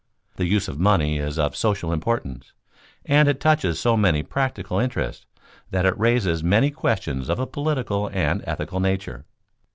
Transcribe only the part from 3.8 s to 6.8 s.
many practical interests, that it raises many